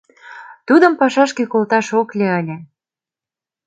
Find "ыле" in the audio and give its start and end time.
2.39-2.57